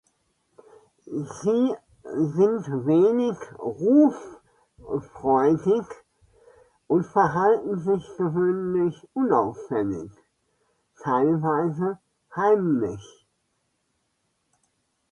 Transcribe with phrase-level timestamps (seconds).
[1.05, 3.37] Sie sind wenig
[4.81, 5.85] ruffreudig
[6.87, 10.09] und verhalten sich gewöhnlich unauffällig,
[11.03, 11.99] teilweise
[12.35, 13.27] heimlich.